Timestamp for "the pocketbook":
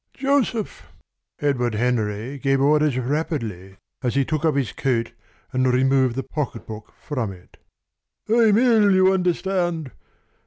6.15-6.91